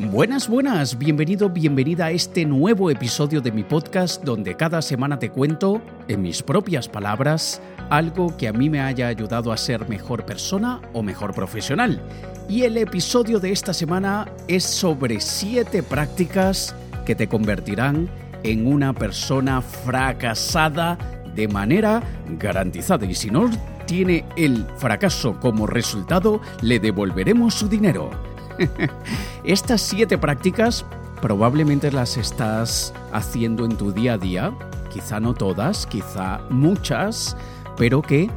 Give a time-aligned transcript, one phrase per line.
[0.00, 5.28] Buenas, buenas, bienvenido, bienvenida a este nuevo episodio de mi podcast donde cada semana te
[5.28, 7.60] cuento, en mis propias palabras,
[7.90, 12.00] algo que a mí me haya ayudado a ser mejor persona o mejor profesional.
[12.48, 18.08] Y el episodio de esta semana es sobre siete prácticas que te convertirán
[18.44, 20.96] en una persona fracasada
[21.34, 22.04] de manera
[22.38, 23.04] garantizada.
[23.04, 23.50] Y si no
[23.84, 28.10] tiene el fracaso como resultado, le devolveremos su dinero.
[29.44, 30.84] Estas siete prácticas
[31.20, 34.52] probablemente las estás haciendo en tu día a día,
[34.92, 37.36] quizá no todas, quizá muchas,
[37.76, 38.30] pero que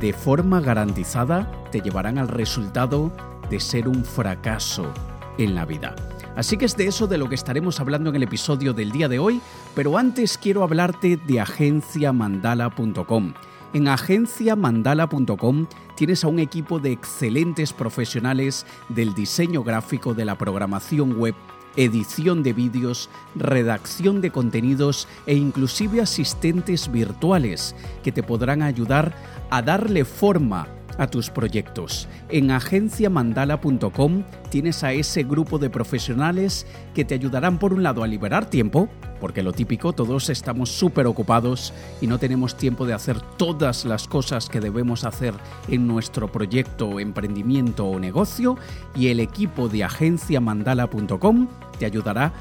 [0.00, 3.12] de forma garantizada te llevarán al resultado
[3.50, 4.92] de ser un fracaso
[5.38, 5.94] en la vida.
[6.36, 9.08] Así que es de eso de lo que estaremos hablando en el episodio del día
[9.08, 9.40] de hoy,
[9.74, 13.32] pero antes quiero hablarte de agenciamandala.com.
[13.72, 15.66] En agenciamandala.com
[15.96, 21.34] tienes a un equipo de excelentes profesionales del diseño gráfico, de la programación web,
[21.76, 29.14] edición de vídeos, redacción de contenidos e inclusive asistentes virtuales que te podrán ayudar
[29.50, 32.08] a darle forma a tus proyectos.
[32.28, 38.06] En agenciamandala.com tienes a ese grupo de profesionales que te ayudarán por un lado a
[38.06, 38.88] liberar tiempo,
[39.20, 44.08] porque lo típico, todos estamos súper ocupados y no tenemos tiempo de hacer todas las
[44.08, 45.34] cosas que debemos hacer
[45.68, 48.56] en nuestro proyecto, emprendimiento o negocio,
[48.94, 52.32] y el equipo de agenciamandala.com te ayudará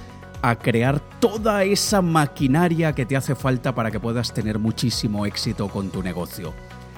[0.42, 5.70] a crear toda esa maquinaria que te hace falta para que puedas tener muchísimo éxito
[5.70, 6.54] con tu negocio.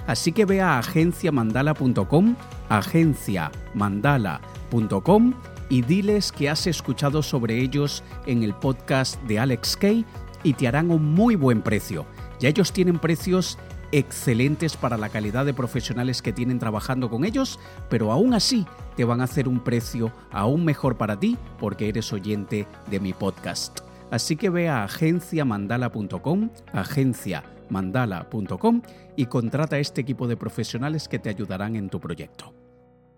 [0.08, 2.36] Así que ve a agenciamandala.com,
[2.70, 5.34] agenciamandala.com
[5.70, 10.06] y diles que has escuchado sobre ellos en el podcast de Alex Kay
[10.44, 12.06] y te harán un muy buen precio.
[12.40, 13.58] Ya ellos tienen precios
[13.92, 19.06] excelentes para la calidad de profesionales que tienen trabajando con ellos, pero aún así te
[19.06, 23.80] van a hacer un precio aún mejor para ti porque eres oyente de mi podcast.
[24.10, 28.82] Así que ve a agenciamandala.com, agenciamandala.com
[29.18, 32.54] y contrata este equipo de profesionales que te ayudarán en tu proyecto.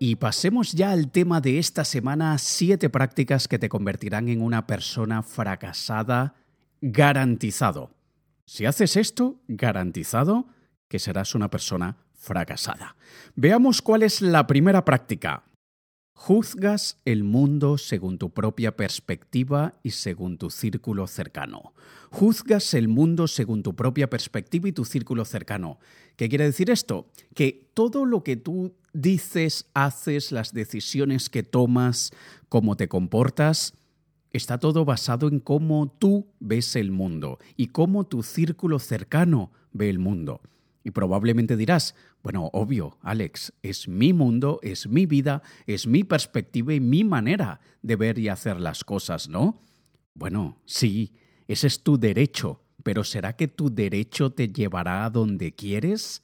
[0.00, 4.66] Y pasemos ya al tema de esta semana, siete prácticas que te convertirán en una
[4.66, 6.34] persona fracasada
[6.80, 7.90] garantizado.
[8.46, 10.46] Si haces esto, garantizado
[10.88, 12.96] que serás una persona fracasada.
[13.36, 15.44] Veamos cuál es la primera práctica.
[16.22, 21.72] Juzgas el mundo según tu propia perspectiva y según tu círculo cercano.
[22.10, 25.78] Juzgas el mundo según tu propia perspectiva y tu círculo cercano.
[26.16, 27.08] ¿Qué quiere decir esto?
[27.34, 32.12] Que todo lo que tú dices, haces, las decisiones que tomas,
[32.50, 33.72] cómo te comportas,
[34.30, 39.88] está todo basado en cómo tú ves el mundo y cómo tu círculo cercano ve
[39.88, 40.42] el mundo.
[40.82, 46.72] Y probablemente dirás, bueno, obvio, Alex, es mi mundo, es mi vida, es mi perspectiva
[46.72, 49.60] y mi manera de ver y hacer las cosas, ¿no?
[50.14, 51.12] Bueno, sí,
[51.48, 56.22] ese es tu derecho, pero ¿será que tu derecho te llevará a donde quieres?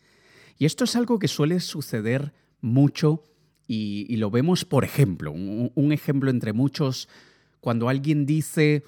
[0.59, 3.25] Y esto es algo que suele suceder mucho
[3.69, 7.09] y, lo vemos, por ejemplo, un ejemplo entre muchos,
[7.61, 8.85] cuando alguien dice,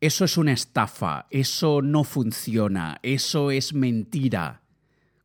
[0.00, 4.60] eso es una estafa, eso no funciona, eso es mentira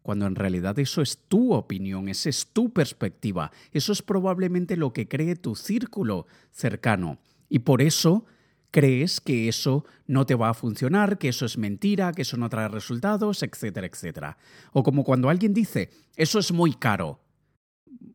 [0.06, 4.94] cuando en realidad eso es tu opinión, esa es tu perspectiva, eso es probablemente lo
[4.94, 7.18] que cree tu círculo cercano.
[7.50, 8.24] Y por eso
[8.70, 12.50] crees que eso no te va a funcionar, que eso es mentira, que eso no
[12.50, 14.38] trae resultados, etcétera, etcétera.
[14.74, 17.20] O como cuando alguien dice, eso es muy caro.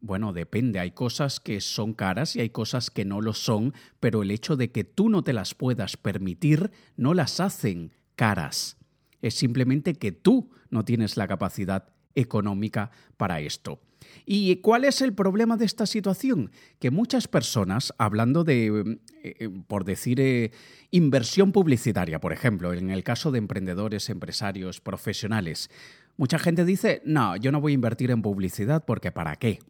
[0.00, 4.22] Bueno, depende, hay cosas que son caras y hay cosas que no lo son, pero
[4.22, 8.79] el hecho de que tú no te las puedas permitir no las hacen caras
[9.22, 13.80] es simplemente que tú no tienes la capacidad económica para esto.
[14.26, 16.50] ¿Y cuál es el problema de esta situación?
[16.78, 20.52] Que muchas personas, hablando de, eh, eh, por decir, eh,
[20.90, 25.70] inversión publicitaria, por ejemplo, en el caso de emprendedores, empresarios, profesionales,
[26.16, 29.60] mucha gente dice, no, yo no voy a invertir en publicidad porque ¿para qué?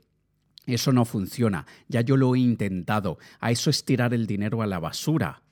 [0.67, 4.67] Eso no funciona, ya yo lo he intentado, a eso es tirar el dinero a
[4.67, 5.43] la basura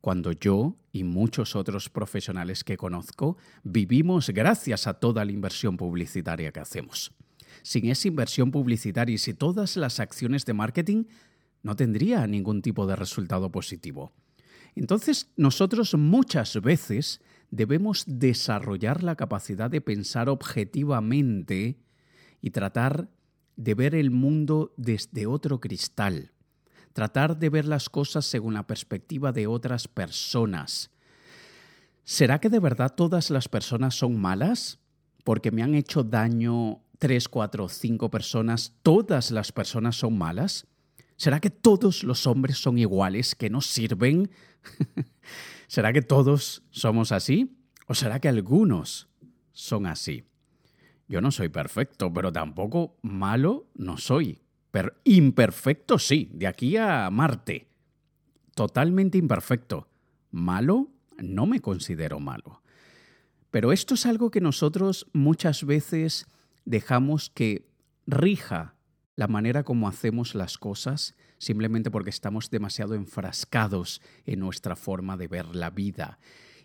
[0.00, 6.52] cuando yo y muchos otros profesionales que conozco vivimos gracias a toda la inversión publicitaria
[6.52, 7.12] que hacemos.
[7.62, 11.04] Sin esa inversión publicitaria y sin todas las acciones de marketing,
[11.62, 14.12] no tendría ningún tipo de resultado positivo.
[14.74, 17.20] Entonces, nosotros muchas veces
[17.50, 21.78] debemos desarrollar la capacidad de pensar objetivamente
[22.40, 23.10] y tratar
[23.56, 26.32] de ver el mundo desde otro cristal
[26.92, 30.90] tratar de ver las cosas según la perspectiva de otras personas.
[32.04, 34.78] ¿Será que de verdad todas las personas son malas?
[35.24, 40.66] Porque me han hecho daño tres, cuatro, cinco personas, ¿todas las personas son malas?
[41.16, 44.30] ¿Será que todos los hombres son iguales, que no sirven?
[45.66, 47.56] ¿Será que todos somos así?
[47.86, 49.08] ¿O será que algunos
[49.52, 50.24] son así?
[51.08, 54.39] Yo no soy perfecto, pero tampoco malo no soy.
[54.70, 57.68] Pero imperfecto sí, de aquí a Marte.
[58.54, 59.88] Totalmente imperfecto.
[60.30, 62.62] Malo no me considero malo.
[63.50, 66.26] Pero esto es algo que nosotros muchas veces
[66.64, 67.68] dejamos que
[68.06, 68.76] rija
[69.16, 75.26] la manera como hacemos las cosas simplemente porque estamos demasiado enfrascados en nuestra forma de
[75.26, 76.18] ver la vida.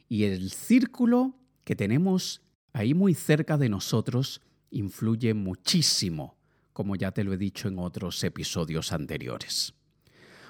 [0.08, 2.42] Y el círculo que tenemos
[2.74, 6.38] ahí muy cerca de nosotros influye muchísimo,
[6.76, 9.74] como ya te lo he dicho en otros episodios anteriores.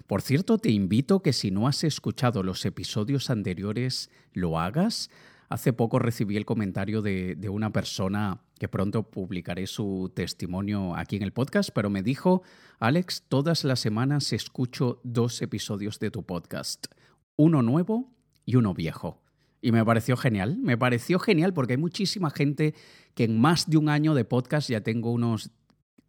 [0.07, 5.11] Por cierto, te invito que si no has escuchado los episodios anteriores, lo hagas.
[5.49, 11.15] Hace poco recibí el comentario de, de, una persona que pronto publicaré su testimonio aquí
[11.15, 12.41] en el podcast, pero me dijo,
[12.79, 16.87] Alex, todas las semanas escucho dos episodios de tu podcast,
[17.35, 18.11] uno nuevo
[18.45, 19.21] y uno viejo.
[19.61, 22.73] Y me pareció genial, me pareció genial porque hay muchísima gente
[23.13, 25.51] que en más de un año de podcast, ya tengo unos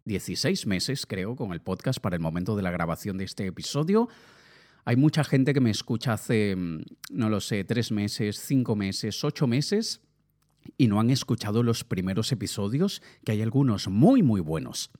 [0.07, 4.07] 16 meses creo con el podcast para el momento de la grabación de este episodio,
[4.85, 6.81] hay mucha gente que me escucha hace, mm,
[7.11, 9.99] no lo sé, tres meses, cinco meses, ocho meses
[10.77, 14.91] y no han escuchado los primeros episodios, que hay algunos muy, muy buenos.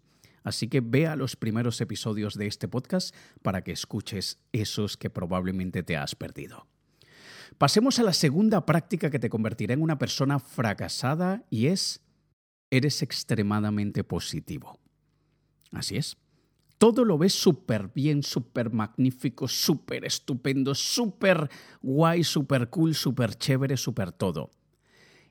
[0.43, 5.83] Así que vea los primeros episodios de este podcast para que escuches esos que probablemente
[5.83, 6.67] te has perdido.
[7.57, 12.01] Pasemos a la segunda práctica que te convertirá en una persona fracasada y es,
[12.69, 14.79] eres extremadamente positivo.
[15.77, 16.17] Así es.
[16.77, 21.49] Todo lo ves súper bien, súper magnífico, súper estupendo, súper
[21.81, 24.51] guay, súper cool, súper chévere, súper todo.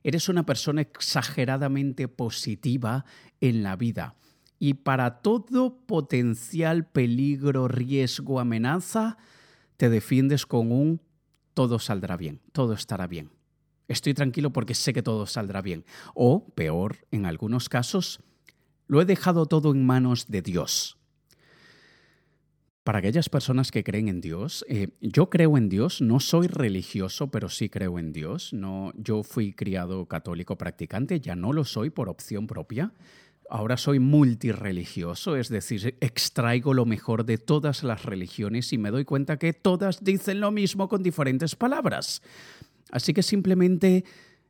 [0.02, 3.04] Eres una persona exageradamente positiva
[3.40, 4.16] en la vida
[4.58, 9.18] y para todo potencial peligro, riesgo, amenaza,
[9.76, 11.00] te defiendes con un
[11.54, 13.30] todo saldrá bien, todo estará bien.
[13.88, 15.84] Estoy tranquilo porque sé que todo saldrá bien.
[16.14, 18.20] O, peor, en algunos casos,
[18.86, 20.96] lo he dejado todo en manos de Dios.
[22.86, 27.32] Para aquellas personas que creen en Dios, eh, yo creo en Dios, no soy religioso,
[27.32, 28.52] pero sí creo en Dios.
[28.52, 32.92] No, yo fui criado católico practicante, ya no lo soy por opción propia.
[33.50, 39.04] Ahora soy multireligioso, es decir, extraigo lo mejor de todas las religiones y me doy
[39.04, 42.22] cuenta que todas dicen lo mismo con diferentes palabras.
[42.92, 44.04] Así que simplemente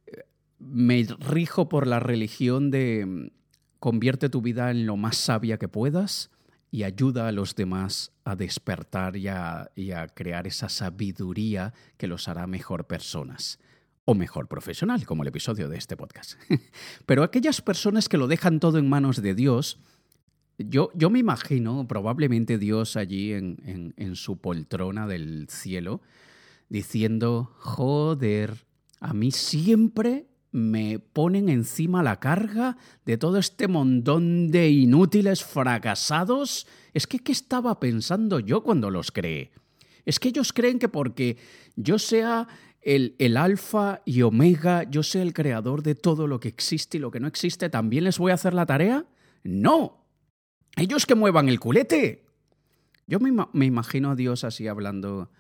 [0.07, 0.25] eh,
[0.59, 3.33] me rijo por la religión de
[3.81, 6.31] convierte tu vida en lo más sabia que puedas
[6.71, 9.71] y ayuda a los demás a despertar y a,
[10.15, 13.59] crear esa sabiduría que los hará mejor personas
[14.05, 16.35] o mejor profesional, como el episodio de este podcast.
[17.07, 19.81] Pero aquellas personas que lo dejan todo en manos de Dios,
[20.59, 26.03] yo, yo me imagino probablemente Dios allí en, su poltrona del cielo,
[26.69, 28.67] diciendo, joder,
[29.01, 36.67] a mí siempre me ponen encima la carga de todo este montón de inútiles fracasados.
[36.95, 39.51] Es que, ¿qué estaba pensando yo cuando los creé?
[40.07, 41.37] Es que ellos creen que porque
[41.77, 42.49] yo sea
[42.81, 47.11] el, alfa y omega, yo sé el creador de todo lo que existe y lo
[47.11, 49.05] que no existe, ¿también les voy a hacer la tarea?
[49.45, 50.07] No.
[50.77, 52.25] Ellos que muevan el culete.
[53.07, 55.31] Yo me, imagino a Dios así hablando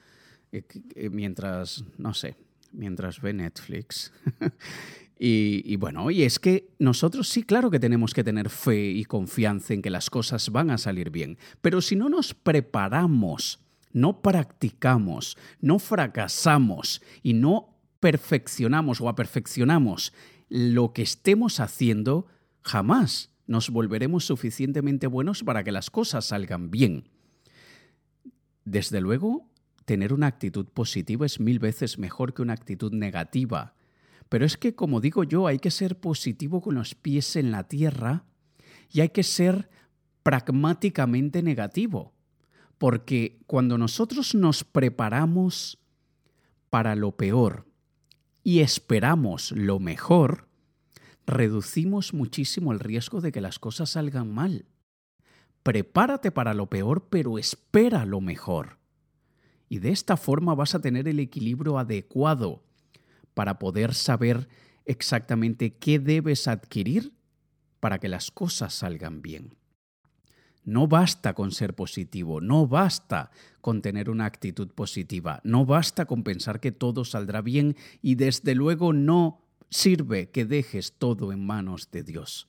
[0.52, 0.62] eh,
[0.94, 2.36] eh, mientras, no sé,
[2.70, 4.12] mientras ve Netflix.
[5.18, 9.72] y, bueno, y es que nosotros sí, claro que tenemos que tener fe y confianza
[9.72, 13.60] en que las cosas van a salir bien, pero si no nos preparamos
[13.96, 20.12] no practicamos, no fracasamos y no perfeccionamos o aperfeccionamos
[20.50, 22.26] lo que estemos haciendo,
[22.60, 27.08] jamás nos volveremos suficientemente buenos para que las cosas salgan bien.
[28.66, 29.48] Desde luego,
[29.86, 33.75] tener una actitud positiva es mil veces mejor que una actitud negativa.
[34.28, 37.64] Pero es que, como digo yo, hay que ser positivo con los pies en la
[37.68, 38.24] tierra
[38.90, 39.70] y hay que ser
[40.22, 42.12] pragmáticamente negativo.
[42.78, 45.78] Porque cuando nosotros nos preparamos
[46.68, 47.66] para lo peor
[48.42, 50.48] y esperamos lo mejor,
[51.26, 54.66] reducimos muchísimo el riesgo de que las cosas salgan mal.
[55.62, 58.78] Prepárate para lo peor, pero espera lo mejor.
[59.68, 62.65] Y de esta forma vas a tener el equilibrio adecuado
[63.36, 64.48] para poder saber
[64.86, 67.12] exactamente qué debes adquirir
[67.80, 69.58] para que las cosas salgan bien.
[70.64, 76.24] No basta con ser positivo, no basta con tener una actitud positiva, no basta con
[76.24, 81.90] pensar que todo saldrá bien y desde luego no sirve que dejes todo en manos
[81.90, 82.48] de Dios.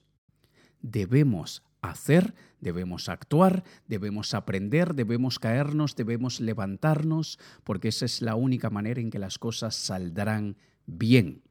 [0.82, 8.70] Debemos hacer, debemos actuar, debemos aprender, debemos caernos, debemos levantarnos, porque esa es la única
[8.70, 10.56] manera en que las cosas saldrán
[10.88, 11.44] bien.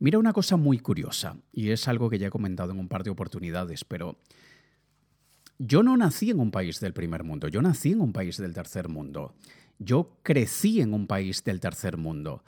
[0.00, 3.04] Mira una cosa muy curiosa, y es algo que ya he comentado en un par
[3.04, 4.18] de oportunidades, pero
[5.58, 8.52] yo no nací en un país del primer mundo, yo nací en un país del
[8.52, 9.34] tercer mundo.
[9.78, 12.44] Yo crecí en un país del tercer mundo.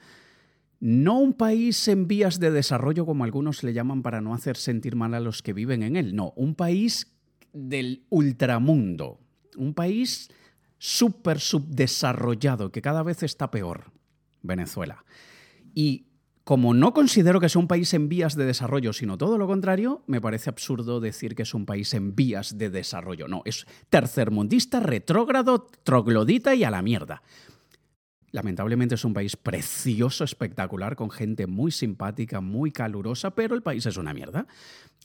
[0.79, 4.95] No un país en vías de desarrollo como algunos le llaman para no hacer sentir
[4.95, 6.15] mal a los que viven en él.
[6.15, 7.07] No, un país
[7.53, 9.19] del ultramundo.
[9.57, 10.29] Un país
[10.77, 13.91] súper subdesarrollado que cada vez está peor.
[14.43, 15.03] Venezuela.
[15.77, 16.07] Y
[16.43, 20.01] como no considero que sea un país en vías de desarrollo, sino todo lo contrario,
[20.07, 23.27] me parece absurdo decir que es un país en vías de desarrollo.
[23.27, 27.21] No, es tercermundista, retrógrado, troglodita y a la mierda.
[28.31, 33.85] Lamentablemente es un país precioso, espectacular, con gente muy simpática, muy calurosa, pero el país
[33.85, 34.47] es una mierda.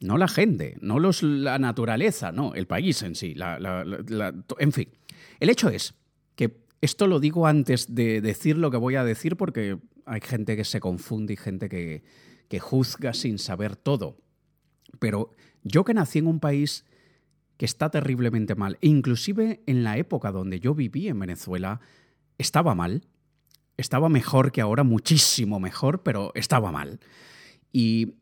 [0.00, 3.34] No la gente, no los, la naturaleza, no, el país en sí.
[4.58, 4.88] en fin,
[5.38, 5.92] el hecho es
[6.34, 10.56] que esto lo digo antes de decir lo que voy a decir porque hay gente
[10.56, 12.02] que se confunde y gente que,
[12.48, 14.18] que juzga sin saber todo.
[14.98, 16.84] Pero yo que nací en un país
[17.56, 21.80] que está terriblemente mal, e inclusive en la época donde yo viví en Venezuela,
[22.38, 23.06] estaba mal,
[23.76, 27.00] estaba mejor que ahora, muchísimo mejor, pero estaba mal.
[27.72, 28.14] Y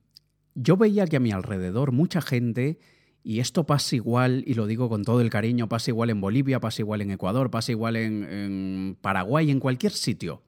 [0.55, 2.79] yo veía que a mi alrededor mucha gente
[3.23, 6.61] y esto pasa igual, y lo digo con todo el cariño, pasa igual en Bolivia,
[6.61, 10.43] pasa igual en Ecuador, pasa igual en, Paraguay, en cualquier sitio.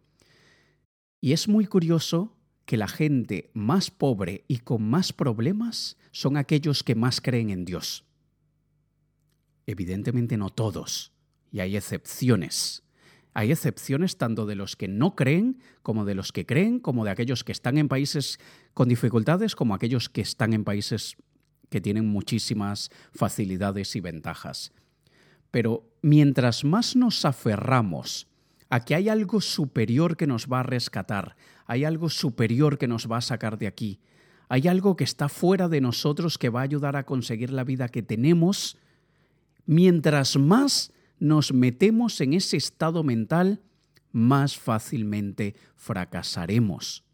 [1.22, 2.36] Y es muy curioso
[2.66, 7.64] que la gente más pobre y con más problemas son aquellos que más creen en
[7.64, 8.04] Dios.
[9.66, 11.12] Evidentemente no todos,
[11.52, 12.82] y hay excepciones.
[13.34, 17.12] Hay excepciones tanto de los que no creen como de los que creen, como de
[17.12, 18.40] aquellos que están en países
[18.74, 21.16] con dificultades, como aquellos que están en países
[21.70, 24.72] que tienen muchísimas facilidades y ventajas.
[25.52, 28.26] Pero mientras más nos aferramos
[28.72, 31.36] a que hay algo superior que nos va a rescatar,
[31.66, 34.00] hay algo superior que nos va a sacar de aquí,
[34.48, 37.90] hay algo que está fuera de nosotros que va a ayudar a conseguir la vida
[37.90, 38.78] que tenemos,
[39.66, 43.60] mientras más nos metemos en ese estado mental,
[44.10, 47.04] más fácilmente fracasaremos.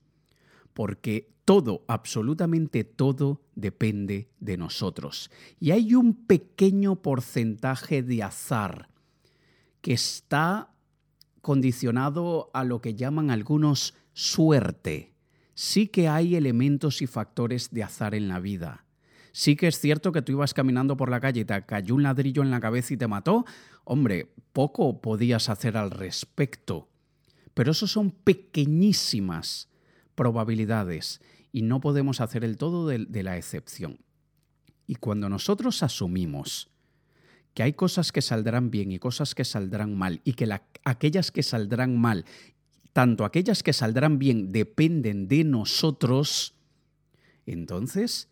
[0.75, 5.29] Porque todo, absolutamente todo, depende de nosotros.
[5.59, 8.91] Y hay un pequeño porcentaje de azar
[9.81, 10.71] que está
[11.49, 15.15] condicionado a lo que llaman algunos suerte.
[15.55, 18.85] Sí que hay elementos y factores de azar en la vida.
[19.33, 22.03] Sí que es cierto que tú ibas caminando por la calle y te cayó un
[22.03, 23.47] ladrillo en la cabeza y te mató.
[23.85, 26.91] Hombre, poco podías hacer al respecto.
[27.55, 29.71] Pero eso son pequeñísimas
[30.15, 34.01] probabilidades y no podemos hacer el todo de, la excepción.
[34.87, 36.69] Y cuando nosotros asumimos
[37.59, 40.49] que hay cosas que saldrán bien y cosas que saldrán mal, y que
[40.85, 42.25] aquellas que saldrán mal,
[42.93, 46.55] tanto aquellas que saldrán bien, dependen de nosotros,
[47.47, 48.29] entonces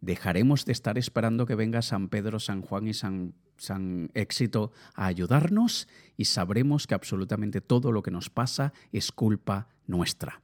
[0.00, 5.06] dejaremos de estar esperando que venga San Pedro, San Juan y San, San Éxito a
[5.06, 10.42] ayudarnos y sabremos que absolutamente todo lo que nos pasa es culpa nuestra.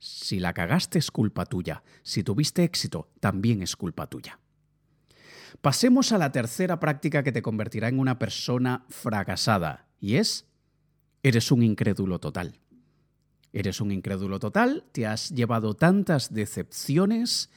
[0.00, 1.84] Si la cagaste es culpa tuya.
[2.02, 4.40] Si tuviste éxito, también es culpa tuya.
[5.60, 10.46] Pasemos a la tercera práctica que te convertirá en una persona fracasada, y es,
[11.22, 12.58] eres un incrédulo total.
[13.52, 17.50] Eres un incrédulo total, te has llevado tantas decepciones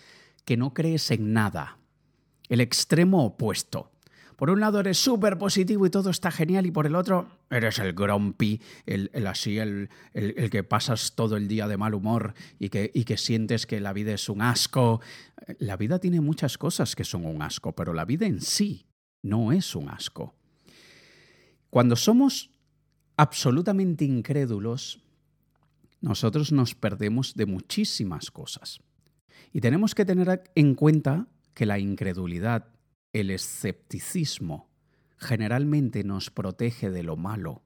[0.45, 1.77] que no crees en nada.
[2.49, 3.90] El extremo opuesto.
[4.41, 7.77] Por un lado eres súper positivo y todo está genial y por el otro eres
[7.77, 12.69] el grumpy, el, así, el, el, que pasas todo el día de mal humor y
[12.69, 14.99] que, y que sientes que la vida es un asco.
[15.59, 18.87] La vida tiene muchas cosas que son un asco, pero la vida en sí
[19.21, 20.33] no es un asco.
[21.69, 22.49] Cuando somos
[23.17, 25.03] absolutamente incrédulos,
[25.99, 28.79] nosotros nos perdemos de muchísimas cosas.
[29.53, 32.70] Y tenemos que tener en cuenta que la incredulidad
[33.13, 34.69] el escepticismo
[35.17, 37.61] generalmente nos protege de lo malo,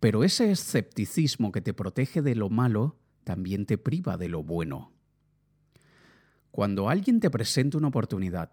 [0.00, 4.92] pero ese escepticismo que te protege de lo malo también te priva de lo bueno.
[6.50, 8.52] Cuando alguien te presenta una oportunidad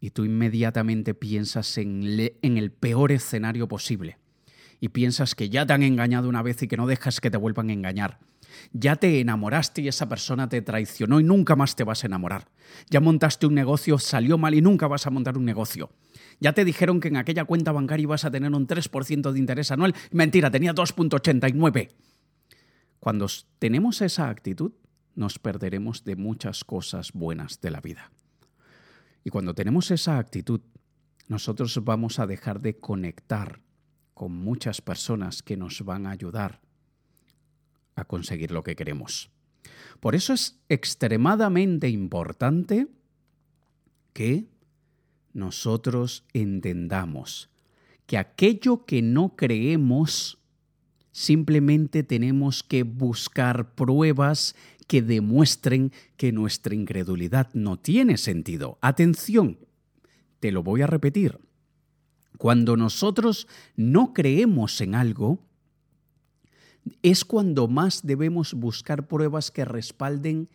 [0.00, 2.02] y tú inmediatamente piensas en,
[2.42, 4.18] el peor escenario posible
[4.80, 7.36] y piensas que ya te han engañado una vez y que no dejas que te
[7.36, 8.20] vuelvan a engañar,
[8.72, 12.48] ya te enamoraste y esa persona te traicionó y nunca más te vas a enamorar.
[12.90, 15.90] Ya montaste un negocio, salió mal y nunca vas a montar un negocio.
[16.40, 19.70] Ya te dijeron que en aquella cuenta bancaria ibas a tener un 3% de interés
[19.70, 19.94] anual.
[20.10, 21.90] Mentira, tenía 2.89.
[22.98, 23.26] Cuando
[23.58, 24.72] tenemos esa actitud,
[25.14, 28.12] nos perderemos de muchas cosas buenas de la vida.
[29.24, 30.60] Y cuando tenemos esa actitud,
[31.28, 33.60] nosotros vamos a dejar de conectar
[34.14, 36.60] con muchas personas que nos van a ayudar
[37.94, 39.30] a conseguir lo que queremos.
[40.00, 42.88] Por eso es extremadamente importante
[44.12, 44.46] que
[45.32, 47.52] nosotros entendamos
[48.06, 50.38] que aquello que no creemos,
[51.12, 54.54] simplemente tenemos que buscar pruebas
[54.86, 58.78] que demuestren que nuestra incredulidad no tiene sentido.
[58.82, 59.58] Atención,
[60.40, 61.38] te lo voy a repetir.
[62.36, 63.46] Cuando nosotros
[63.76, 65.38] no creemos en algo,
[67.02, 70.48] es cuando más debemos buscar pruebas que respalden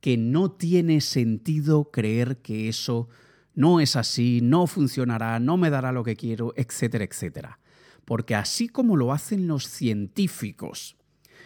[0.00, 3.08] que no tiene sentido creer que eso
[3.54, 7.58] no es así, no funcionará, no me dará lo que quiero, etcétera, etcétera.
[8.04, 10.96] Porque así como lo hacen los científicos,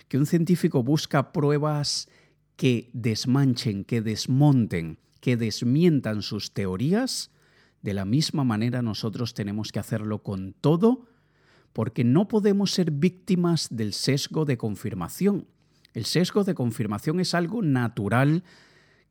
[0.09, 2.09] que un científico busca pruebas
[2.57, 7.31] que desmanchen, que desmonten, que desmientan sus teorías,
[7.83, 11.07] de la misma manera nosotros tenemos que hacerlo con todo,
[11.79, 15.47] porque no podemos ser víctimas del sesgo de confirmación.
[15.95, 18.43] El sesgo de confirmación es algo natural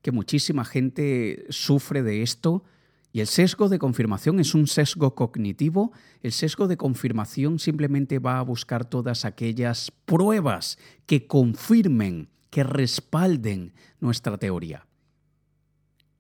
[0.01, 2.65] que muchísima gente sufre de esto.
[3.13, 5.93] Y el sesgo de confirmación es un sesgo cognitivo.
[6.21, 13.71] El sesgo de confirmación simplemente va a buscar todas aquellas pruebas que confirmen, que respalden
[14.01, 14.87] nuestra teoría.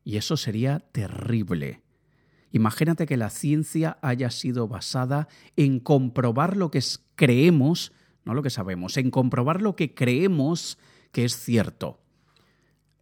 [0.05, 1.81] Y eso sería terrible.
[2.51, 6.81] Imagínate que la ciencia haya sido basada en comprobar lo que
[7.15, 7.91] creemos,
[8.25, 10.77] no lo que sabemos, en comprobar lo que creemos
[11.11, 11.99] que es cierto.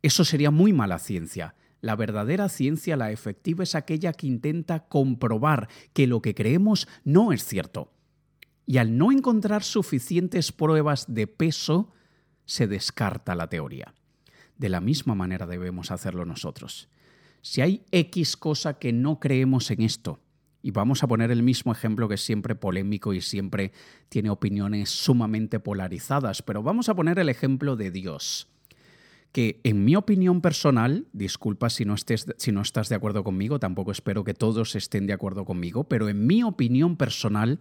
[0.01, 1.55] Eso sería muy mala ciencia.
[1.81, 7.31] La verdadera ciencia, la efectiva, es aquella que intenta comprobar que lo que creemos no
[7.31, 7.91] es cierto.
[8.65, 11.93] Y al no encontrar suficientes pruebas de peso,
[12.45, 13.93] se descarta la teoría.
[14.57, 16.89] De la misma manera debemos hacerlo nosotros.
[17.45, 20.19] Si hay X cosa que no creemos en esto,
[20.63, 23.71] y vamos a poner el mismo ejemplo que es siempre polémico y siempre
[24.09, 28.47] tiene opiniones sumamente polarizadas, pero vamos a poner el ejemplo de Dios,
[29.31, 33.91] que en mi opinión personal, disculpa si no, si no estás de acuerdo conmigo, tampoco
[33.91, 37.59] espero que todos estén de acuerdo conmigo, pero en mi opinión personal,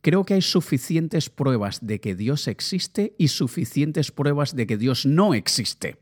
[0.00, 5.06] creo que hay suficientes pruebas de que Dios existe y suficientes pruebas de que Dios
[5.06, 5.98] no existe.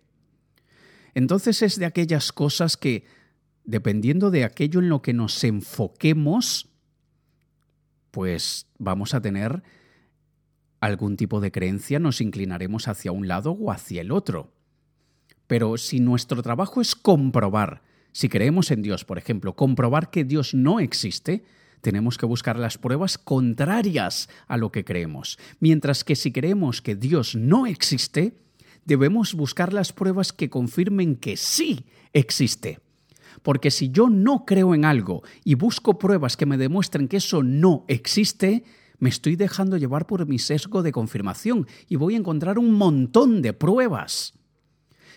[1.16, 3.06] Entonces es de aquellas cosas que,
[3.64, 6.68] dependiendo de aquello en lo que nos enfoquemos,
[8.10, 9.62] pues vamos a tener
[10.78, 14.52] algún tipo de creencia, nos inclinaremos hacia un lado o hacia el otro.
[15.46, 20.52] Pero si nuestro trabajo es comprobar, si creemos en Dios, por ejemplo, comprobar que Dios
[20.52, 21.46] no existe,
[21.80, 25.38] tenemos que buscar las pruebas contrarias a lo que creemos.
[25.60, 28.36] Mientras que si creemos que Dios no existe,
[28.86, 32.80] debemos buscar las pruebas que confirmen que sí existe.
[33.42, 37.42] Porque si yo no creo en algo y busco pruebas que me demuestren que eso
[37.42, 38.64] no existe,
[38.98, 43.42] me estoy dejando llevar por mi sesgo de confirmación y voy a encontrar un montón
[43.42, 44.32] de pruebas.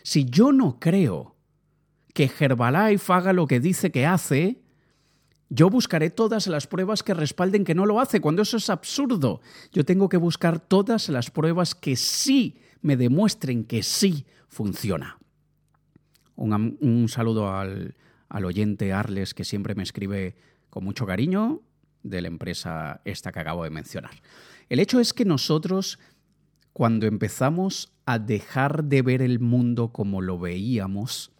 [0.03, 1.35] Si yo no creo
[2.13, 4.61] que Herbalife haga lo que dice que hace,
[5.49, 9.41] yo buscaré todas las pruebas que respalden que no lo hace, cuando eso es absurdo.
[9.71, 15.17] Yo tengo que buscar todas las pruebas que sí me demuestren que sí funciona.
[16.35, 17.95] Un, saludo al,
[18.29, 20.35] al oyente Arles que siempre me escribe
[20.69, 21.61] con mucho cariño
[22.03, 24.21] de la empresa esta que acabo de mencionar.
[24.69, 25.99] El hecho es que nosotros,
[26.73, 31.31] cuando empezamos a dejar de ver el mundo como lo veíamos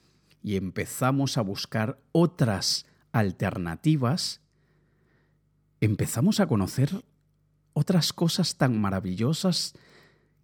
[0.43, 4.41] y empezamos a buscar otras alternativas,
[5.81, 7.03] empezamos a conocer
[7.73, 9.73] otras cosas tan maravillosas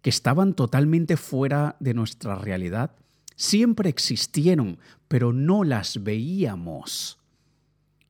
[0.06, 2.94] que estaban totalmente fuera de nuestra realidad,
[3.34, 7.18] siempre existieron, pero no las veíamos.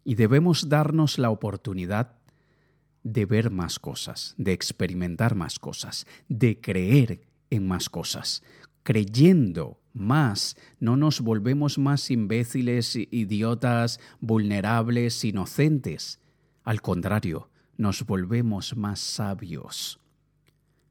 [0.04, 2.18] Y debemos darnos la oportunidad
[3.02, 8.42] de ver más cosas, de experimentar más cosas, de creer en más cosas.
[8.82, 16.20] Creyendo más, no nos volvemos más imbéciles, idiotas, vulnerables, inocentes.
[16.62, 19.98] Al contrario, nos volvemos más sabios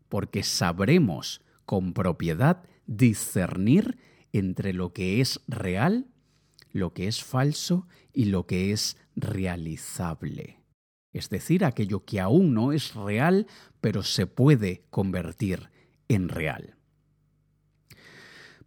[0.09, 3.97] porque sabremos con propiedad discernir
[4.33, 6.07] entre lo que es real,
[6.71, 10.59] lo que es falso y lo que es realizable.
[11.13, 13.47] Es decir, aquello que aún no es real,
[13.79, 15.69] pero se puede convertir
[16.09, 16.75] en real.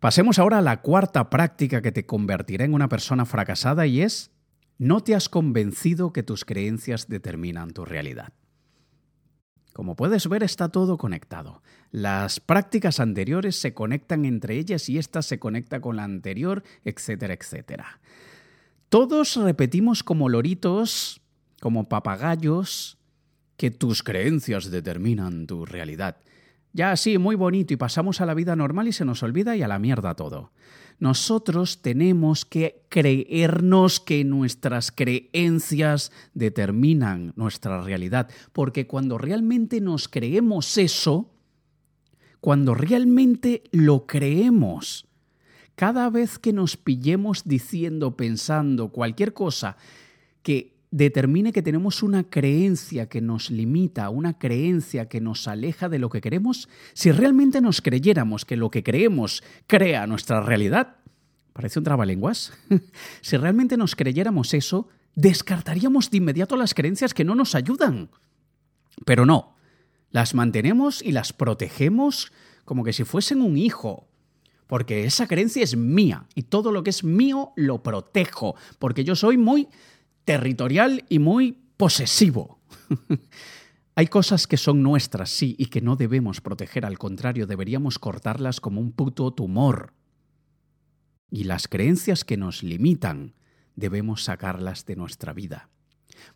[0.00, 4.30] Pasemos ahora a la cuarta práctica que te convertirá en una persona fracasada y es,
[4.78, 8.32] no te has convencido que tus creencias determinan tu realidad.
[9.78, 11.62] Como puedes ver, está todo conectado.
[11.92, 17.34] Las prácticas anteriores se conectan entre ellas y esta se conecta con la anterior, etcétera,
[17.34, 18.00] etcétera.
[18.88, 21.20] Todos repetimos como loritos,
[21.60, 22.98] como papagayos,
[23.56, 26.16] que tus creencias determinan tu realidad.
[26.78, 29.62] Ya así, muy bonito, y pasamos a la vida normal y se nos olvida y
[29.62, 30.52] a la mierda todo.
[31.00, 40.78] Nosotros tenemos que creernos que nuestras creencias determinan nuestra realidad, porque cuando realmente nos creemos
[40.78, 41.34] eso,
[42.40, 45.08] cuando realmente lo creemos,
[45.74, 49.76] cada vez que nos pillemos diciendo, pensando cualquier cosa
[50.44, 55.98] que determine que tenemos una creencia que nos limita, una creencia que nos aleja de
[55.98, 60.96] lo que queremos, si realmente nos creyéramos que lo que creemos crea nuestra realidad,
[61.52, 62.52] parece un trabalenguas,
[63.20, 68.10] si realmente nos creyéramos eso, descartaríamos de inmediato las creencias que no nos ayudan.
[69.04, 69.56] Pero no,
[70.10, 72.32] las mantenemos y las protegemos
[72.64, 74.06] como que si fuesen un hijo.
[74.66, 79.16] Porque esa creencia es mía y todo lo que es mío lo protejo, porque yo
[79.16, 79.68] soy muy
[80.28, 82.60] territorial y muy posesivo.
[83.94, 88.60] Hay cosas que son nuestras, sí, y que no debemos proteger, al contrario, deberíamos cortarlas
[88.60, 89.94] como un puto tumor.
[91.30, 93.36] Y las creencias que nos limitan,
[93.74, 95.70] debemos sacarlas de nuestra vida.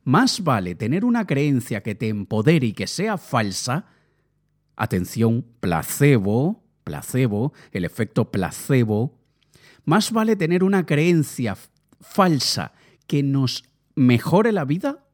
[0.04, 3.88] Más vale tener una creencia que te empodere y que sea falsa,
[4.74, 9.18] atención, placebo, placebo, el efecto placebo,
[9.84, 11.58] más vale tener una creencia
[12.00, 12.72] falsa
[13.06, 15.06] que nos mejore la vida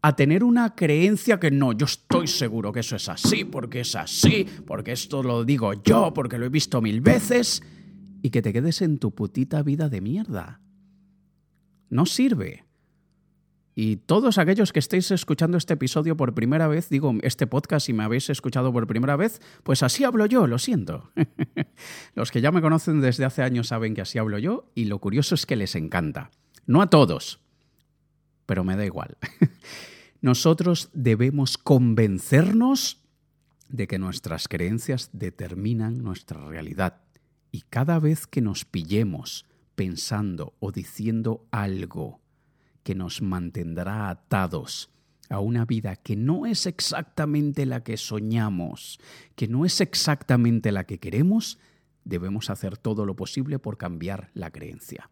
[0.00, 3.96] a tener una creencia que no, yo estoy seguro que eso es así, porque es
[3.96, 7.62] así, porque esto lo digo yo, porque lo he visto mil veces,
[8.22, 10.60] y que te quedes en tu putita vida de mierda.
[11.90, 12.64] No sirve.
[13.74, 17.92] Y todos aquellos que estéis escuchando este episodio por primera vez, digo, este podcast y
[17.92, 21.12] me habéis escuchado por primera vez, pues así hablo yo, lo siento.
[22.14, 24.98] Los que ya me conocen desde hace años saben que así hablo yo y lo
[24.98, 26.32] curioso es que les encanta.
[26.66, 27.40] No a todos,
[28.48, 29.18] pero me da igual.
[30.22, 33.04] Nosotros debemos convencernos
[33.68, 37.02] de que nuestras creencias determinan nuestra realidad.
[37.52, 42.22] Y cada vez que nos pillemos pensando o diciendo algo
[42.84, 44.90] que nos mantendrá atados
[45.28, 48.98] a una vida que no es exactamente la que soñamos,
[49.36, 51.58] que no es exactamente la que queremos,
[52.04, 55.10] debemos hacer todo lo posible por cambiar la creencia.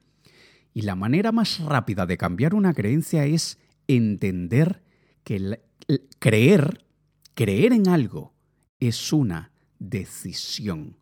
[0.76, 3.58] Y la manera más rápida de cambiar una creencia es
[3.88, 4.82] entender
[5.24, 5.62] que
[6.18, 6.84] creer,
[7.32, 8.34] creer en algo,
[8.78, 10.98] es una decisión.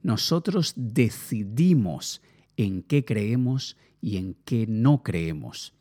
[0.00, 2.22] Nosotros decidimos
[2.56, 5.74] en qué creemos y en qué no creemos.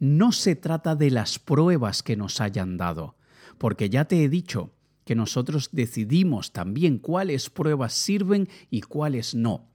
[0.00, 3.14] No se trata de las pruebas que nos hayan dado,
[3.58, 4.74] porque ya te he dicho
[5.04, 9.69] que nosotros decidimos también cuáles pruebas sirven y cuáles no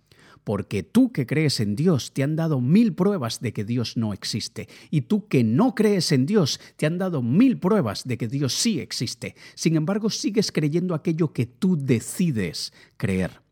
[0.45, 4.13] porque tú que crees en Dios te han dado mil pruebas de que Dios no
[4.13, 8.29] existe, y tú que no crees en Dios te han dado mil pruebas de que
[8.29, 9.35] Dios sí existe.
[9.55, 13.44] Sin embargo, sigues creyendo aquello que tú decides creer.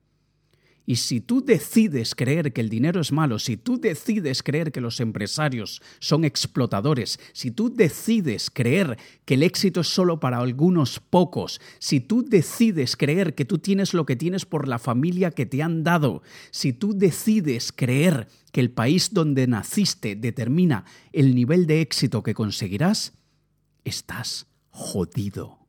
[0.86, 4.82] Y si tú decides creer que el dinero es malo, si tú decides creer que
[4.82, 11.00] los empresarios son explotadores, si tú decides creer que el éxito es solo para algunos
[11.00, 15.46] pocos, si tú decides creer que tú tienes lo que tienes por la familia que
[15.46, 21.66] te han dado, si tú decides creer que el país donde naciste determina el nivel
[21.66, 23.14] de éxito que conseguirás,
[23.86, 25.63] estás jodido.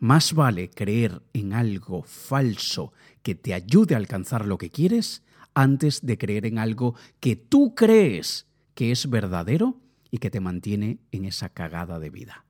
[0.00, 6.04] Más vale creer en algo falso que te ayude a alcanzar lo que quieres antes
[6.06, 9.76] de creer en algo que tú crees que es verdadero
[10.10, 12.46] y que te mantiene en esa cagada de vida.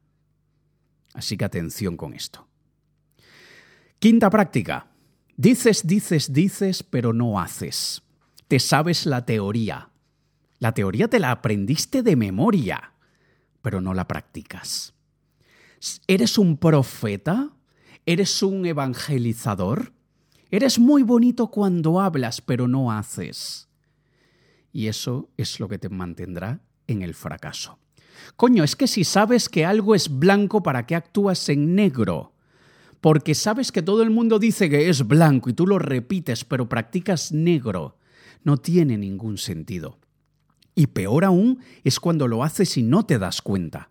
[1.13, 2.47] Así que atención con esto.
[3.99, 4.87] Quinta práctica.
[5.37, 8.03] Dices, dices, dices, pero no haces.
[8.47, 9.91] Te sabes la teoría.
[10.61, 12.93] La teoría te la aprendiste de memoria,
[13.61, 14.95] pero no la practicas.
[16.07, 17.51] ¿Eres un profeta?
[18.05, 19.93] ¿Eres un evangelizador?
[20.51, 23.69] Eres muy bonito cuando hablas, pero no haces.
[24.73, 27.79] Y eso es lo que te mantendrá en el fracaso.
[28.37, 32.35] Coño, es que si sabes que algo es blanco, ¿para qué actúas en negro?
[33.01, 36.69] Porque sabes que todo el mundo dice que es blanco y tú lo repites, pero
[36.69, 37.97] practicas negro.
[38.45, 39.99] No tiene ningún sentido.
[40.75, 43.90] Y peor aún es cuando lo haces y no te das cuenta.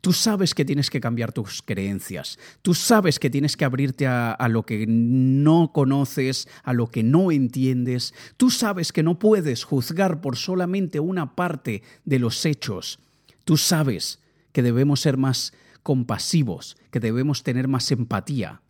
[0.00, 2.38] Tú sabes que tienes que cambiar tus creencias.
[2.62, 7.30] Tú sabes que tienes que abrirte a, lo que no conoces, a lo que no
[7.30, 8.14] entiendes.
[8.36, 12.98] Tú sabes que no puedes juzgar por solamente una parte de los hechos.
[13.44, 14.20] Tú sabes
[14.52, 18.62] que debemos ser más compasivos, que debemos tener más empatía.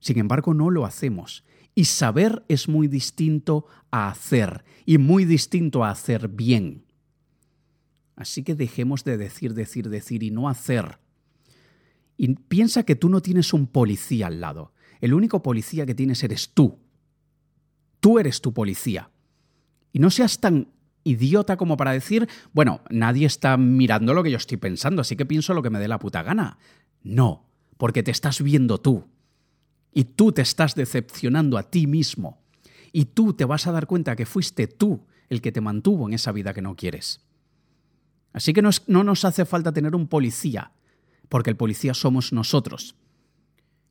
[0.00, 1.44] Sin embargo, no lo hacemos.
[1.74, 6.84] Y saber es muy distinto a hacer y muy distinto a hacer bien.
[8.20, 10.98] Así que dejemos de decir, decir, decir y no hacer.
[12.18, 14.74] Y piensa que tú no tienes un policía al lado.
[15.00, 16.78] El único policía que tienes eres tú.
[17.98, 19.08] Tú eres tu policía.
[19.90, 20.68] Y no seas tan
[21.02, 25.24] idiota como para decir, bueno, nadie está mirando lo que yo estoy pensando, así que
[25.24, 26.58] pienso lo que me dé la puta gana.
[27.02, 29.06] No, porque te estás viendo tú.
[29.94, 32.42] Y tú te estás decepcionando a ti mismo.
[32.92, 36.12] Y tú te vas a dar cuenta que fuiste tú el que te mantuvo en
[36.12, 37.22] esa vida que no quieres.
[38.32, 40.72] Así que no, no nos hace falta tener un policía,
[41.28, 42.96] porque el policía somos nosotros.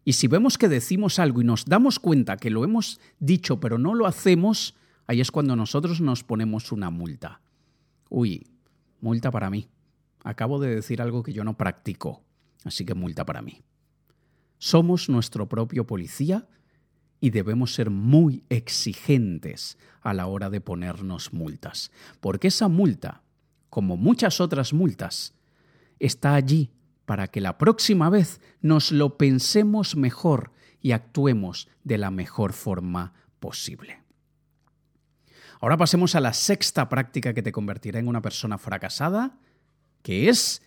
[0.05, 3.77] Y si vemos que decimos algo y nos damos cuenta que lo hemos dicho pero
[3.77, 4.75] no lo hacemos,
[5.07, 7.41] ahí es cuando nosotros nos ponemos una multa.
[8.09, 8.47] Uy,
[9.01, 9.69] multa para mí.
[10.23, 12.23] Acabo de decir algo que yo no practico,
[12.63, 13.61] así que multa para mí.
[14.57, 16.47] Somos nuestro propio policía
[17.21, 23.21] y debemos ser muy exigentes a la hora de ponernos multas, porque esa multa,
[23.69, 25.33] como muchas otras multas,
[25.99, 26.71] está allí
[27.05, 30.51] para que la próxima vez nos lo pensemos mejor
[30.81, 34.03] y actuemos de la mejor forma posible.
[35.61, 39.37] Ahora pasemos a la sexta práctica que te convertirá en una persona fracasada,
[40.03, 40.61] que es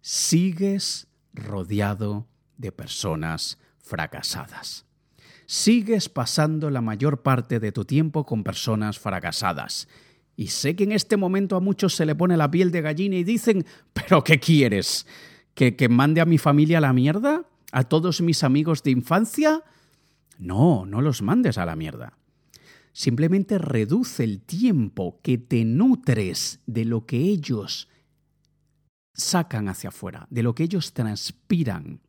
[0.00, 4.86] sigues rodeado de personas fracasadas.
[5.46, 9.88] Sigues pasando la mayor parte de tu tiempo con personas fracasadas.
[10.36, 13.16] Y sé que en este momento a muchos se le pone la piel de gallina
[13.16, 15.06] y dicen, pero ¿qué quieres?
[15.54, 17.46] ¿Que, mande a mi familia a la mierda?
[17.72, 19.62] ¿A todos mis amigos de infancia?
[20.38, 22.18] No, no los mandes a la mierda.
[22.92, 27.88] Simplemente reduce el tiempo que te nutres de lo que ellos
[29.14, 32.00] sacan hacia afuera, de lo que ellos transpiran.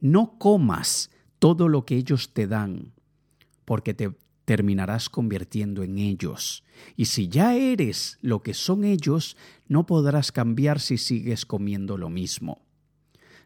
[0.00, 2.94] No comas todo lo que ellos te dan,
[3.66, 6.64] porque te terminarás convirtiendo en ellos.
[6.96, 9.36] Y si ya eres lo que son ellos,
[9.68, 12.62] no podrás cambiar si sigues comiendo lo mismo.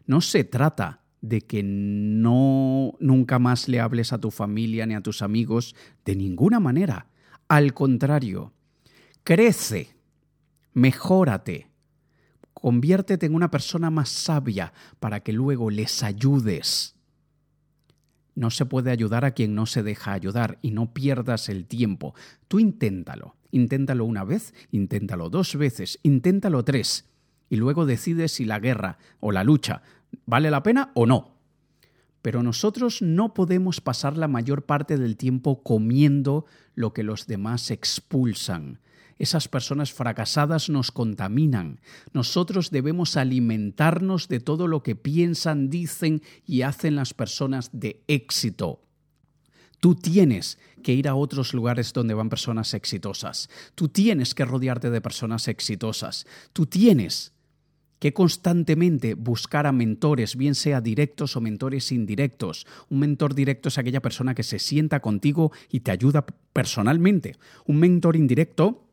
[0.05, 5.01] No se trata de que no nunca más le hables a tu familia ni a
[5.01, 7.07] tus amigos de ninguna manera.
[7.47, 8.53] Al contrario,
[9.23, 9.95] crece,
[10.73, 11.69] mejórate,
[12.53, 16.98] conviértete en una persona más sabia para que luego les ayudes
[18.39, 22.15] no se puede ayudar a quien no se deja ayudar y no pierdas el tiempo.
[22.47, 23.35] Tú inténtalo.
[23.51, 27.09] Inténtalo una vez, inténtalo dos veces, inténtalo tres.
[27.49, 29.81] Y luego decides si la guerra o la lucha
[30.25, 31.35] vale la pena o no.
[32.21, 37.71] Pero nosotros no podemos pasar la mayor parte del tiempo comiendo lo que los demás
[37.71, 38.79] expulsan.
[39.19, 41.81] Esas personas fracasadas nos contaminan.
[42.13, 48.81] Nosotros debemos alimentarnos de todo lo que piensan, dicen y hacen las personas de éxito.
[49.81, 53.49] Tú tienes que ir a otros lugares donde van personas exitosas.
[53.75, 56.25] Tú tienes que rodearte de personas exitosas.
[56.53, 57.33] Tú tienes
[57.99, 62.65] que constantemente buscar a mentores, bien sea directos o mentores indirectos.
[62.89, 67.35] Un mentor directo es aquella persona que se sienta contigo y te ayuda personalmente.
[67.65, 68.88] Un mentor indirecto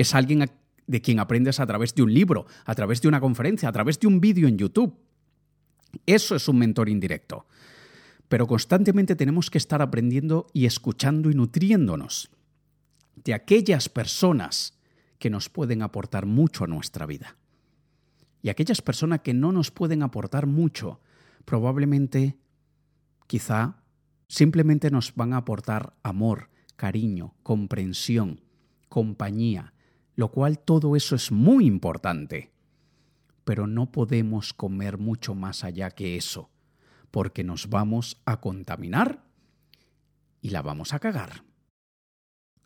[0.00, 0.50] es alguien
[0.86, 3.98] de quien aprendes a través de un libro, a través de una conferencia, a través
[4.00, 4.96] de un vídeo en YouTube.
[6.06, 7.46] Eso es un mentor indirecto.
[8.28, 12.30] Pero constantemente tenemos que estar aprendiendo y escuchando y nutriéndonos
[13.16, 14.78] de aquellas personas
[15.18, 17.36] que nos pueden aportar mucho a nuestra vida.
[18.42, 21.00] Y aquellas personas que no nos pueden aportar mucho,
[21.44, 22.38] probablemente,
[23.28, 23.84] quizá,
[24.26, 28.40] simplemente nos van a aportar amor, cariño, comprensión,
[28.88, 29.71] compañía,
[30.14, 32.52] lo cual todo eso es muy importante.
[33.44, 36.50] Pero no podemos comer mucho más allá que eso,
[37.10, 39.24] porque nos vamos a contaminar
[40.40, 41.44] y la vamos a cagar.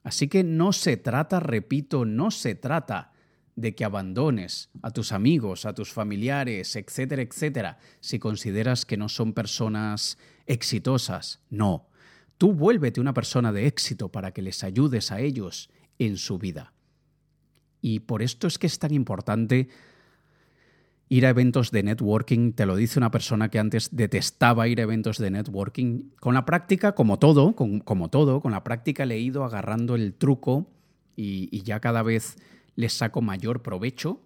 [0.03, 3.13] Así que no se trata, repito, no se trata
[3.57, 9.09] de que abandones a tus amigos, a tus familiares, etcétera, etcétera, si consideras que no
[9.09, 11.41] son personas exitosas.
[11.49, 11.89] No,
[12.39, 16.75] tú vuélvete una persona de éxito para que les ayudes a ellos en su vida.
[17.81, 19.69] Y por esto es que es tan importante
[21.09, 22.53] ir a eventos de networking.
[22.53, 26.11] Te lo dice una persona que antes detestaba ir a eventos de networking.
[26.21, 30.15] Con la práctica, como todo, como todo, con la práctica le he ido agarrando el
[30.15, 30.67] truco
[31.15, 32.37] y, y ya cada vez
[32.75, 34.21] les saco mayor provecho.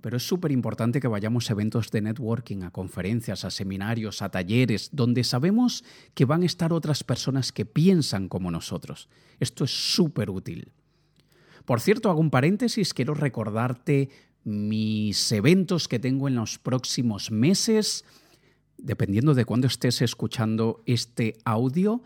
[0.00, 4.28] Pero es súper importante que vayamos a eventos de networking, a conferencias, a seminarios, a
[4.28, 9.08] talleres, donde sabemos que van a estar otras personas que piensan como nosotros.
[9.40, 10.72] Esto es súper útil.
[11.64, 14.10] Por cierto, hago un paréntesis, quiero recordarte
[14.44, 18.04] mis eventos que tengo en los próximos meses,
[18.76, 22.02] dependiendo de cuándo estés escuchando este audio.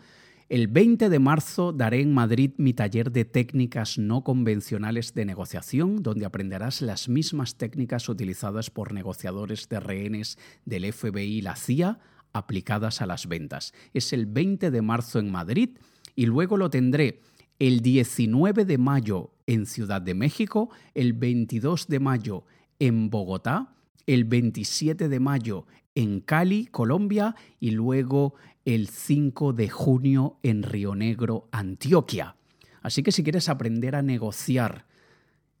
[0.47, 6.01] El 20 de marzo daré en Madrid mi taller de técnicas no convencionales de negociación,
[6.01, 11.99] donde aprenderás las mismas técnicas utilizadas por negociadores de rehenes del FBI y la CIA
[12.31, 13.73] aplicadas a las ventas.
[13.93, 15.71] Es el 20 de marzo en Madrid
[16.15, 17.19] y luego lo tendré
[17.59, 22.45] el 19 de mayo en Ciudad de México, el 22 de mayo
[22.77, 23.73] en Bogotá,
[24.05, 30.93] el 27 de mayo en Cali, Colombia, y luego el 5 de junio en Río
[30.93, 32.35] Negro, Antioquia.
[32.83, 34.85] Así que si quieres aprender a negociar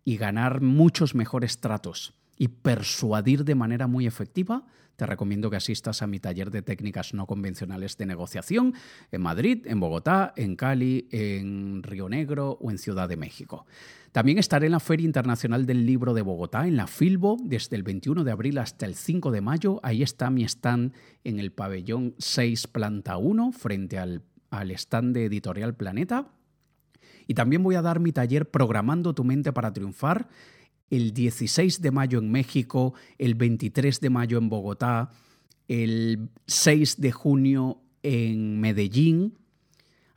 [0.05, 4.67] y ganar muchos mejores tratos y persuadir de manera muy efectiva,
[4.99, 8.73] te recomiendo que asistas a mi taller de técnicas no convencionales de negociación
[9.11, 13.65] en Madrid, en Bogotá, en Cali, en Río Negro o en Ciudad de México.
[14.11, 17.83] También estaré en la Feria Internacional del Libro de Bogotá, en la Filbo, desde el
[17.83, 19.79] 21 de abril hasta el 5 de mayo.
[19.83, 25.25] Ahí está mi stand en el pabellón 6, planta 1, frente al, al stand de
[25.25, 26.27] Editorial Planeta.
[27.25, 30.27] Y también voy a dar mi taller Programando tu mente para triunfar
[30.89, 35.11] el 16 de mayo en México, el 23 de mayo en Bogotá,
[35.67, 39.37] el 6 de junio en Medellín.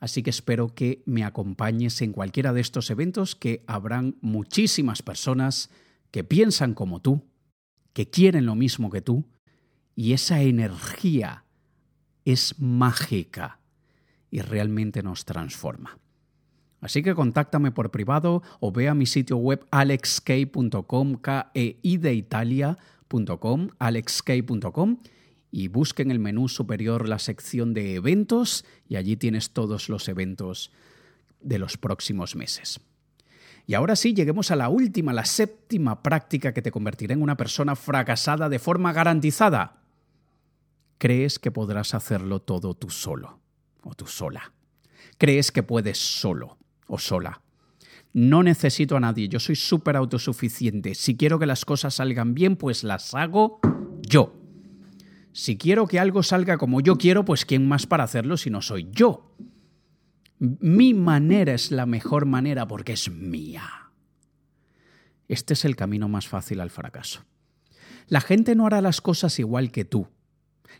[0.00, 5.70] Así que espero que me acompañes en cualquiera de estos eventos, que habrán muchísimas personas
[6.10, 7.22] que piensan como tú,
[7.92, 9.24] que quieren lo mismo que tú,
[9.94, 11.44] y esa energía
[12.24, 13.60] es mágica
[14.30, 15.98] y realmente nos transforma.
[16.82, 21.96] Así que contáctame por privado o ve a mi sitio web alexkey.com, k e i
[21.96, 24.98] de italia.com, alexkey.com
[25.52, 30.08] y busque en el menú superior la sección de eventos y allí tienes todos los
[30.08, 30.72] eventos
[31.40, 32.80] de los próximos meses.
[33.64, 37.36] Y ahora sí, lleguemos a la última, la séptima práctica que te convertirá en una
[37.36, 39.84] persona fracasada de forma garantizada.
[40.98, 43.38] Crees que podrás hacerlo todo tú solo
[43.84, 44.52] o tú sola.
[45.16, 47.42] Crees que puedes solo o sola.
[48.12, 50.94] No necesito a nadie, yo soy súper autosuficiente.
[50.94, 53.60] Si quiero que las cosas salgan bien, pues las hago
[54.02, 54.34] yo.
[55.32, 58.60] Si quiero que algo salga como yo quiero, pues ¿quién más para hacerlo si no
[58.60, 59.34] soy yo?
[60.38, 63.92] Mi manera es la mejor manera porque es mía.
[65.28, 67.24] Este es el camino más fácil al fracaso.
[68.08, 70.08] La gente no hará las cosas igual que tú.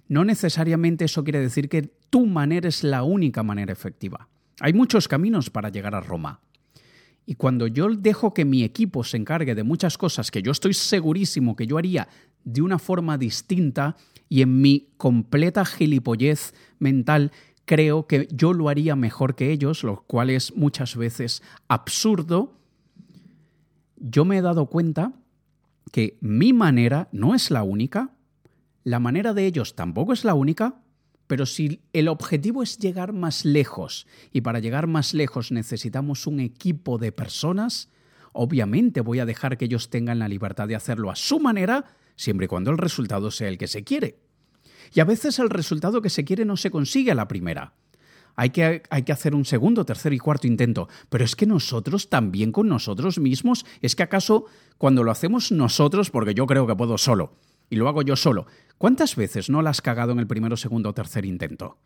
[0.08, 4.28] No necesariamente eso quiere decir que tu manera es la única manera efectiva.
[4.62, 6.38] Hay muchos caminos para llegar a Roma.
[7.26, 10.72] Y cuando yo dejo que mi equipo se encargue de muchas cosas que yo estoy
[10.72, 12.06] segurísimo que yo haría
[12.44, 13.96] de una forma distinta
[14.28, 17.32] y en mi completa gilipollez mental
[17.64, 22.56] creo que yo lo haría mejor que ellos, lo cual es muchas veces absurdo,
[23.96, 25.12] yo me he dado cuenta
[25.90, 28.12] que mi manera no es la única,
[28.84, 30.81] la manera de ellos tampoco es la única,
[31.32, 36.40] pero si el objetivo es llegar más lejos y para llegar más lejos necesitamos un
[36.40, 37.88] equipo de personas,
[38.34, 42.44] obviamente voy a dejar que ellos tengan la libertad de hacerlo a su manera, siempre
[42.44, 44.18] y cuando el resultado sea el que se quiere.
[44.92, 47.72] Y a veces el resultado que se quiere no se consigue a la primera.
[48.36, 50.90] Hay que, hay que, hacer un segundo, tercer y cuarto intento.
[51.08, 54.44] Pero es que nosotros también con nosotros mismos, es que acaso
[54.76, 57.32] cuando lo hacemos nosotros, porque yo creo que puedo solo,
[57.72, 58.44] y lo hago yo solo,
[58.82, 61.78] ¿Cuántas veces no la has cagado en el primero, segundo o tercer intento?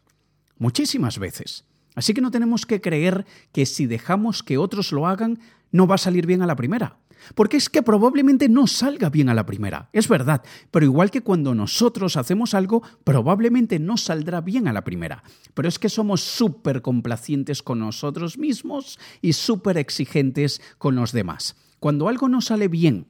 [0.56, 1.66] Muchísimas veces.
[1.94, 5.38] Así que no tenemos que creer que si dejamos que otros lo hagan,
[5.70, 6.96] no va a salir bien a la primera.
[7.35, 11.20] Porque es que probablemente no salga bien a la primera, es verdad, pero igual que
[11.20, 15.22] cuando nosotros hacemos algo, probablemente no saldrá bien a la primera.
[15.52, 21.56] Pero es que somos súper complacientes con nosotros mismos y súper exigentes con los demás.
[21.78, 23.06] Cuando algo no sale bien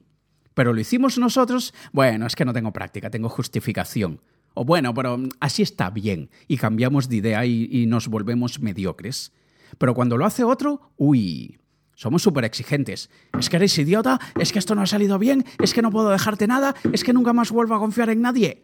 [0.57, 4.21] pero lo hicimos nosotros, bueno, es que no tengo práctica, tengo justificación.
[4.55, 9.33] O bueno, pero así está bien, y cambiamos de idea y, nos volvemos mediocres.
[9.77, 11.59] Pero cuando lo hace otro, uy,
[11.93, 13.11] somos súper exigentes.
[13.37, 16.09] Es que eres idiota, es que esto no ha salido bien, es que no puedo
[16.09, 18.63] dejarte nada, es que nunca más vuelvo a confiar en nadie.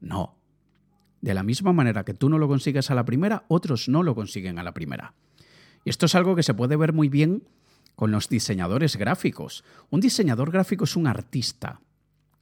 [0.00, 0.38] No.
[1.22, 4.14] De la misma manera que tú no lo consigues a la primera, otros no lo
[4.14, 5.14] consiguen a la primera.
[5.84, 7.48] Y esto es algo que se puede ver muy bien
[8.00, 9.62] con los diseñadores gráficos.
[9.90, 11.82] Un diseñador gráfico es un artista.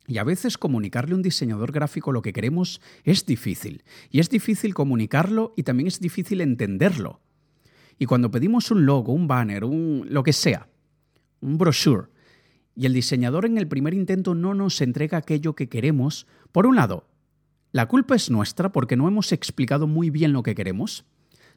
[0.06, 3.82] Y a veces comunicarle a un diseñador gráfico lo que queremos es difícil.
[4.09, 7.22] Y es difícil comunicarlo y también es difícil entenderlo.
[7.98, 10.68] Y cuando pedimos un logo, un banner, un lo que sea,
[11.40, 12.06] un brochure,
[12.76, 16.76] y el diseñador en el primer intento no nos entrega aquello que queremos, por un
[16.76, 17.09] lado,
[17.72, 21.04] la culpa es nuestra porque no hemos explicado muy bien lo que queremos.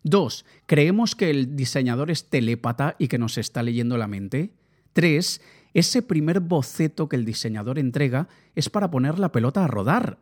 [0.04, 4.54] Dos, ¿creemos que el diseñador es telépata y que nos está leyendo la mente?
[4.94, 5.42] Tres,
[5.74, 10.20] ese primer boceto que el diseñador entrega es para poner la pelota a rodar.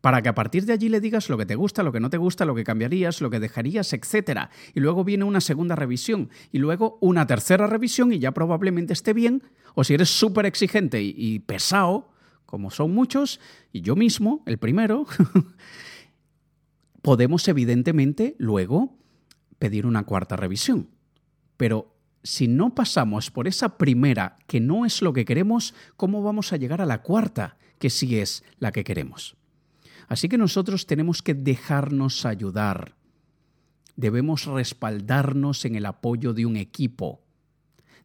[0.00, 2.10] para que a partir de allí le digas lo que te gusta, lo que no
[2.10, 4.50] te gusta, lo que cambiarías, lo que dejarías, etc.
[4.74, 9.14] Y luego viene una segunda revisión y luego una tercera revisión y ya probablemente esté
[9.14, 9.42] bien.
[9.74, 12.10] O si eres súper exigente y, pesado,
[12.44, 13.40] como son muchos,
[13.72, 15.06] y yo mismo, el primero,
[17.00, 18.98] podemos evidentemente luego
[19.58, 20.88] pedir una cuarta revisión.
[21.56, 26.52] Pero si no pasamos por esa primera, que no es lo que queremos, ¿cómo vamos
[26.52, 29.36] a llegar a la cuarta, que sí es la que queremos?
[30.08, 32.94] Así que nosotros tenemos que dejarnos ayudar.
[33.96, 37.22] Debemos respaldarnos en el apoyo de un equipo.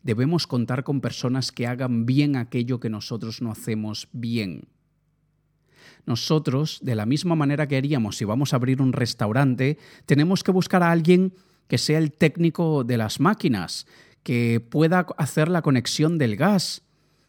[0.04, 4.68] Debemos contar con personas que hagan bien aquello que nosotros no hacemos bien.
[6.10, 10.52] Nosotros, de la misma manera que haríamos si vamos a abrir un restaurante, tenemos que
[10.52, 11.36] buscar a alguien
[11.68, 13.86] que sea el técnico de las máquinas,
[14.24, 16.82] que pueda hacer la conexión del gas,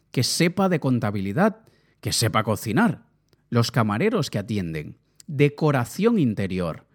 [0.09, 1.57] que sepa de contabilidad,
[1.99, 3.03] que sepa cocinar.
[3.51, 6.87] Los camareros que atienden, decoración interior,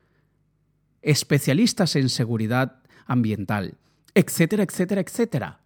[1.03, 3.77] especialistas en seguridad ambiental,
[4.13, 5.61] etcétera, etcétera, etcétera.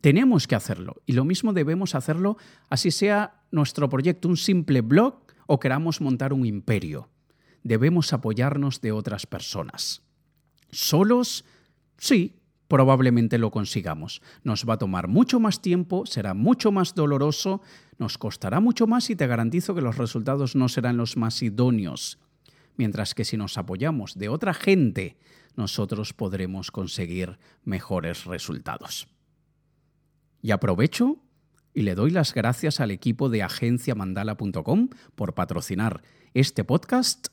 [0.00, 2.38] Tenemos que hacerlo y lo mismo debemos hacerlo
[2.70, 7.10] así sea nuestro proyecto un simple blog o queramos montar un imperio.
[7.62, 10.02] Debemos apoyarnos de otras personas.
[10.70, 11.44] ¿Solos?
[11.98, 12.36] Sí,
[12.68, 14.20] probablemente lo consigamos.
[14.42, 17.62] Nos va a tomar mucho más tiempo, será mucho más doloroso,
[17.98, 22.18] nos costará mucho más y te garantizo que los resultados no serán los más idóneos.
[22.76, 25.16] Mientras que si nos apoyamos de otra gente,
[25.56, 29.06] nosotros podremos conseguir mejores resultados.
[30.42, 31.18] Y aprovecho
[31.74, 36.02] y le doy las gracias al equipo de agenciamandala.com por patrocinar
[36.32, 37.26] este podcast.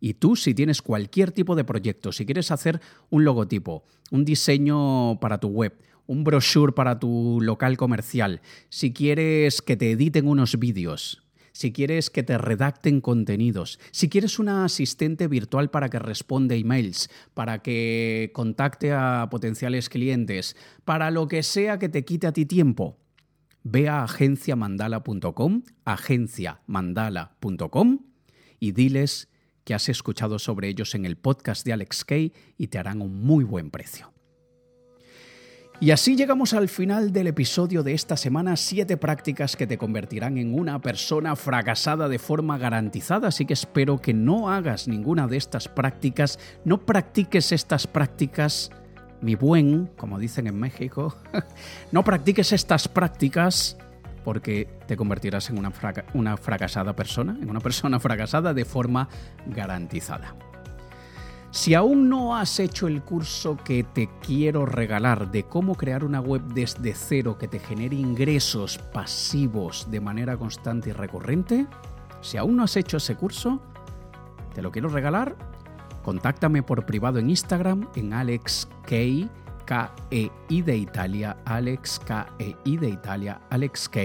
[0.00, 5.18] Y tú, si tienes cualquier tipo de proyecto, si quieres hacer un logotipo, un diseño
[5.20, 10.58] para tu web, un brochure para tu local comercial, si quieres que te editen unos
[10.58, 11.22] vídeos,
[11.52, 17.08] si quieres que te redacten contenidos, si quieres una asistente virtual para que responda emails,
[17.32, 22.44] para que contacte a potenciales clientes, para lo que sea que te quite a ti
[22.44, 22.98] tiempo,
[23.64, 27.98] ve a agenciamandala.com, agenciamandala.com
[28.60, 29.28] y diles
[29.64, 33.20] que has escuchado sobre ellos en el podcast de Alex Kay y te harán un
[33.22, 34.12] muy buen precio.
[35.80, 40.38] Y así llegamos al final del episodio de esta semana, siete prácticas que te convertirán
[40.38, 45.36] en una persona fracasada de forma garantizada, así que espero que no hagas ninguna de
[45.36, 48.70] estas prácticas, no practiques estas prácticas,
[49.24, 51.16] mi buen, como dicen en México,
[51.92, 53.76] no practiques estas prácticas
[54.22, 55.72] porque te convertirás en una,
[56.12, 59.08] una fracasada persona, en una persona fracasada de forma
[59.46, 60.34] garantizada.
[61.50, 66.20] Si aún no has hecho el curso que te quiero regalar de cómo crear una
[66.20, 71.66] web desde cero que te genere ingresos pasivos de manera constante y recurrente,
[72.20, 73.62] si aún no has hecho ese curso,
[74.52, 75.36] te lo quiero regalar,
[76.04, 78.68] contáctame por privado en Instagram en AlexK
[79.64, 84.00] K-E-I de Italia, Alex K-E-I de Italia, Alex K.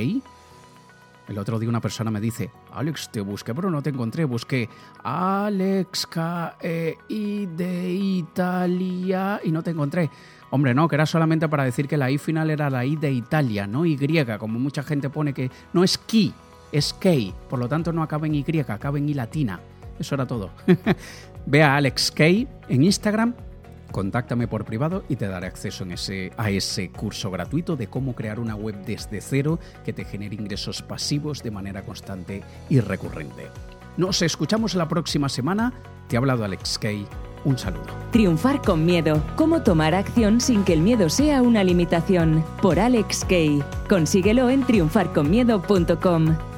[1.28, 4.68] El otro día una persona me dice, Alex, te busqué pero no te encontré, busqué
[5.04, 10.10] Alex K-E-I de Italia y no te encontré.
[10.52, 13.12] Hombre, no, que era solamente para decir que la I final era la I de
[13.12, 13.97] Italia, no Y,
[14.39, 16.34] como mucha gente pone que no es Ki,
[16.72, 17.10] es K,
[17.47, 19.60] por lo tanto no acaba en Y, acaba en I latina.
[20.00, 20.50] Eso era todo.
[21.50, 23.34] Ve a Alex K en Instagram
[23.91, 25.86] Contáctame por privado y te daré acceso
[26.38, 30.82] a ese curso gratuito de cómo crear una web desde cero que te genere ingresos
[30.82, 33.47] pasivos de manera constante y recurrente.
[33.97, 35.74] Nos escuchamos la próxima semana.
[36.08, 37.06] Te ha hablado Alex Kay.
[37.45, 37.88] Un saludo.
[38.12, 39.24] Triunfar con miedo.
[39.36, 42.43] Cómo tomar acción sin que el miedo sea una limitación.
[42.62, 43.64] Por Alex Kay.
[43.88, 46.49] Consíguelo en triunfarconmiedo.com.